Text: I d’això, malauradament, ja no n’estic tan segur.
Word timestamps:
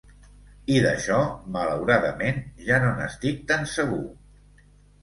I 0.75 0.79
d’això, 0.85 1.19
malauradament, 1.57 2.43
ja 2.71 2.81
no 2.87 2.91
n’estic 2.99 3.47
tan 3.55 3.71
segur. 3.79 4.05